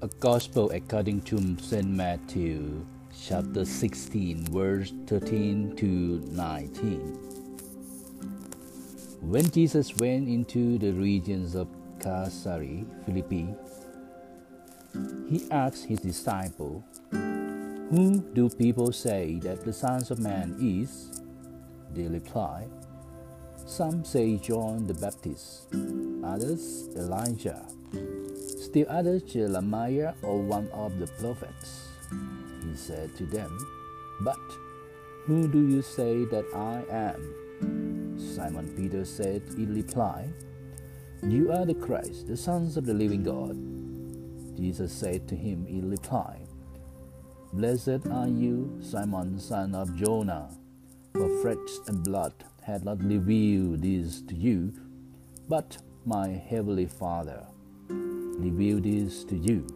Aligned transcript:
A 0.00 0.06
gospel 0.06 0.70
according 0.70 1.22
to 1.22 1.58
St. 1.58 1.84
Matthew, 1.84 2.86
chapter 3.10 3.64
16, 3.64 4.46
verse 4.46 4.92
13 5.08 5.74
to 5.74 6.22
19. 6.30 7.00
When 9.22 9.50
Jesus 9.50 9.96
went 9.96 10.28
into 10.28 10.78
the 10.78 10.92
regions 10.92 11.56
of 11.56 11.66
Caesarea 11.98 12.84
Philippi, 13.06 13.48
he 15.28 15.50
asked 15.50 15.86
his 15.86 15.98
disciples, 15.98 16.84
Who 17.10 18.22
do 18.34 18.48
people 18.50 18.92
say 18.92 19.40
that 19.42 19.64
the 19.64 19.72
Son 19.72 20.04
of 20.08 20.20
Man 20.20 20.54
is? 20.62 21.22
They 21.92 22.06
replied, 22.06 22.70
Some 23.68 24.02
say 24.02 24.38
John 24.38 24.86
the 24.86 24.94
Baptist, 24.94 25.68
others 26.24 26.88
Elijah, 26.96 27.68
still 28.40 28.86
others 28.88 29.22
Jeremiah 29.22 30.14
or 30.22 30.40
one 30.40 30.68
of 30.72 30.98
the 30.98 31.06
prophets. 31.20 31.86
He 32.64 32.74
said 32.74 33.14
to 33.16 33.26
them, 33.26 33.52
But 34.22 34.40
who 35.26 35.46
do 35.48 35.68
you 35.68 35.82
say 35.82 36.24
that 36.24 36.46
I 36.56 36.82
am? 36.90 38.16
Simon 38.18 38.72
Peter 38.74 39.04
said 39.04 39.42
in 39.58 39.74
reply, 39.74 40.26
You 41.22 41.52
are 41.52 41.66
the 41.66 41.74
Christ, 41.74 42.26
the 42.26 42.38
Son 42.38 42.72
of 42.74 42.86
the 42.86 42.94
living 42.94 43.22
God. 43.22 43.54
Jesus 44.56 44.94
said 44.94 45.28
to 45.28 45.36
him 45.36 45.66
in 45.68 45.90
reply, 45.90 46.40
Blessed 47.52 48.08
are 48.10 48.28
you, 48.28 48.80
Simon, 48.80 49.38
son 49.38 49.74
of 49.74 49.94
Jonah, 49.94 50.48
for 51.18 51.28
flesh 51.42 51.80
and 51.88 52.04
blood 52.04 52.32
had 52.62 52.84
not 52.84 53.02
revealed 53.02 53.82
this 53.82 54.22
to 54.22 54.36
you, 54.36 54.72
but 55.48 55.76
my 56.06 56.28
heavenly 56.28 56.86
Father 56.86 57.44
revealed 57.88 58.84
this 58.84 59.24
to 59.24 59.36
you. 59.36 59.66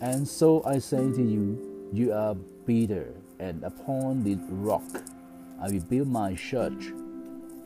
And 0.00 0.26
so 0.26 0.64
I 0.64 0.78
say 0.78 1.12
to 1.12 1.22
you, 1.22 1.90
you 1.92 2.12
are 2.12 2.34
Peter, 2.66 3.14
and 3.38 3.62
upon 3.62 4.24
this 4.24 4.38
rock 4.50 4.82
I 5.60 5.70
will 5.70 5.84
build 5.84 6.08
my 6.08 6.34
church, 6.34 6.90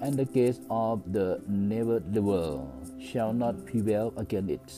and 0.03 0.19
the 0.19 0.27
gates 0.27 0.61
of 0.69 1.01
the 1.11 1.41
world 2.21 2.93
shall 3.01 3.33
not 3.33 3.65
prevail 3.65 4.13
against 4.19 4.51
it. 4.51 4.73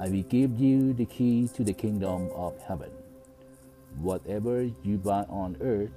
I 0.00 0.08
will 0.08 0.24
give 0.24 0.58
you 0.58 0.94
the 0.94 1.06
key 1.06 1.48
to 1.54 1.62
the 1.62 1.72
kingdom 1.72 2.30
of 2.34 2.58
heaven. 2.66 2.90
Whatever 4.00 4.68
you 4.82 4.98
bind 4.98 5.26
on 5.30 5.56
earth 5.60 5.90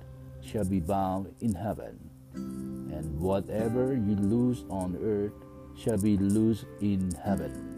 shall 0.44 0.66
be 0.66 0.80
bound 0.80 1.34
in 1.42 1.54
heaven, 1.54 2.00
and 2.34 3.20
whatever 3.20 3.94
you 3.94 4.16
loose 4.16 4.64
on 4.70 4.98
earth 5.04 5.34
shall 5.78 5.98
be 5.98 6.18
loosed 6.18 6.66
in 6.82 7.12
heaven. 7.24 7.78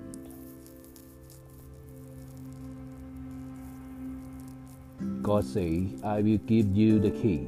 God 5.22 5.45
say, 5.45 5.88
I 6.03 6.22
will 6.22 6.38
give 6.38 6.75
you 6.75 7.00
the 7.00 7.11
key. 7.11 7.47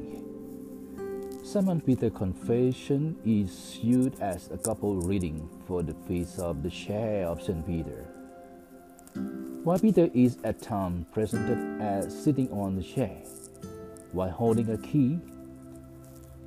Simon 1.44 1.80
Peter's 1.80 2.12
confession 2.12 3.16
is 3.24 3.78
used 3.82 4.20
as 4.20 4.50
a 4.50 4.58
couple 4.58 4.96
reading 4.96 5.48
for 5.66 5.82
the 5.82 5.94
feast 6.08 6.38
of 6.38 6.62
the 6.62 6.70
chair 6.70 7.26
of 7.26 7.42
St. 7.42 7.64
Peter. 7.66 8.04
While 9.62 9.78
Peter 9.78 10.10
is 10.12 10.38
at 10.44 10.60
times 10.60 11.06
presented 11.12 11.80
as 11.80 12.12
sitting 12.22 12.50
on 12.50 12.76
the 12.76 12.82
chair, 12.82 13.22
while 14.12 14.30
holding 14.30 14.70
a 14.70 14.78
key, 14.78 15.18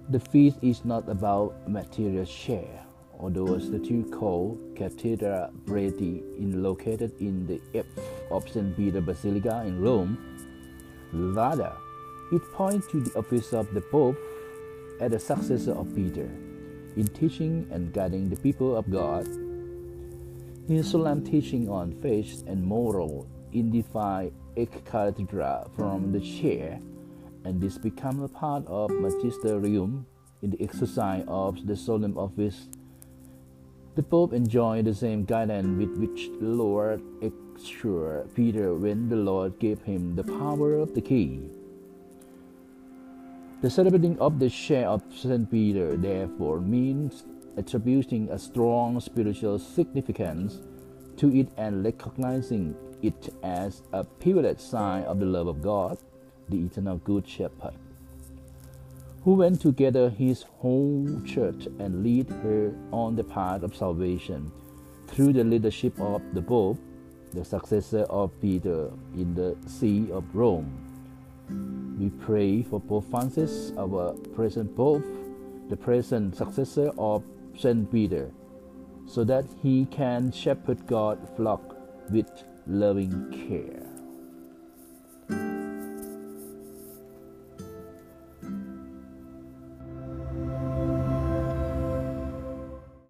the 0.09 0.19
feast 0.19 0.57
is 0.61 0.85
not 0.85 1.07
about 1.07 1.69
material 1.69 2.25
share, 2.25 2.83
although 3.19 3.55
a 3.55 3.61
statue 3.61 4.09
called 4.09 4.57
Cathedra 4.75 5.51
Petri 5.65 6.23
is 6.39 6.55
located 6.55 7.13
in 7.19 7.45
the 7.45 7.61
F 7.73 7.85
of 8.31 8.49
St. 8.49 8.75
Peter 8.75 9.01
Basilica 9.01 9.63
in 9.65 9.79
Rome 9.79 10.17
Rather, 11.11 11.73
it 12.31 12.41
points 12.53 12.85
to 12.87 13.01
the 13.01 13.17
office 13.17 13.51
of 13.53 13.73
the 13.73 13.81
Pope 13.81 14.17
as 15.01 15.11
the 15.11 15.19
successor 15.19 15.71
of 15.71 15.93
Peter 15.95 16.29
in 16.95 17.07
teaching 17.07 17.67
and 17.71 17.91
guiding 17.91 18.29
the 18.29 18.35
people 18.35 18.77
of 18.77 18.91
God. 18.91 19.27
His 20.67 20.91
solemn 20.91 21.23
teaching 21.23 21.67
on 21.67 21.99
faith 21.99 22.43
and 22.45 22.63
moral 22.63 23.27
identify 23.49 24.29
ex 24.55 24.77
cathedra 24.85 25.67
from 25.75 26.11
the 26.11 26.19
chair, 26.19 26.79
and 27.45 27.61
this 27.61 27.77
become 27.77 28.21
a 28.23 28.27
part 28.27 28.65
of 28.67 28.91
magisterium 28.91 30.05
in 30.41 30.51
the 30.51 30.61
exercise 30.61 31.23
of 31.27 31.65
the 31.67 31.75
solemn 31.75 32.17
office. 32.17 32.67
The 33.95 34.03
Pope 34.03 34.33
enjoyed 34.33 34.85
the 34.85 34.93
same 34.93 35.25
guidance 35.25 35.77
with 35.77 35.97
which 35.97 36.29
the 36.39 36.47
Lord 36.47 37.01
sure 37.65 38.25
Peter 38.35 38.73
when 38.73 39.09
the 39.09 39.15
Lord 39.15 39.59
gave 39.59 39.81
him 39.81 40.15
the 40.15 40.23
power 40.23 40.75
of 40.75 40.93
the 40.93 41.01
key. 41.01 41.41
The 43.61 43.69
celebrating 43.69 44.17
of 44.19 44.39
the 44.39 44.49
share 44.49 44.87
of 44.87 45.03
St. 45.13 45.51
Peter, 45.51 45.97
therefore, 45.97 46.61
means 46.61 47.25
attributing 47.57 48.29
a 48.29 48.39
strong 48.39 48.99
spiritual 49.01 49.59
significance 49.59 50.61
to 51.17 51.35
it 51.35 51.49
and 51.57 51.83
recognizing 51.83 52.75
it 53.01 53.33
as 53.43 53.81
a 53.91 54.03
pivotal 54.03 54.55
sign 54.57 55.03
of 55.03 55.19
the 55.19 55.25
love 55.25 55.47
of 55.47 55.61
God, 55.61 55.97
the 56.49 56.57
eternal 56.57 56.97
Good 56.97 57.27
Shepherd, 57.27 57.73
who 59.23 59.33
went 59.33 59.61
to 59.61 59.71
gather 59.71 60.09
his 60.09 60.43
whole 60.43 61.21
church 61.25 61.67
and 61.79 62.03
lead 62.03 62.29
her 62.29 62.73
on 62.91 63.15
the 63.15 63.23
path 63.23 63.63
of 63.63 63.75
salvation 63.75 64.51
through 65.07 65.33
the 65.33 65.43
leadership 65.43 65.99
of 65.99 66.21
the 66.33 66.41
Pope 66.41 66.79
the 67.33 67.45
successor 67.45 68.03
of 68.09 68.31
Peter 68.41 68.89
in 69.13 69.35
the 69.35 69.55
See 69.67 70.11
of 70.11 70.23
Rome. 70.35 70.69
We 71.99 72.09
pray 72.09 72.63
for 72.63 72.79
Pope 72.79 73.09
Francis, 73.09 73.71
our 73.77 74.13
present 74.35 74.75
Pope, 74.75 75.05
the 75.69 75.77
present 75.77 76.35
successor 76.35 76.91
of 76.97 77.23
Saint 77.57 77.91
Peter, 77.91 78.31
so 79.05 79.23
that 79.23 79.45
he 79.61 79.85
can 79.85 80.31
shepherd 80.31 80.85
God's 80.87 81.29
flock 81.35 81.75
with 82.09 82.29
loving 82.65 83.29
care. 83.47 83.88